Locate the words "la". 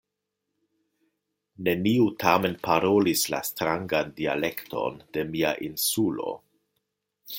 3.35-3.43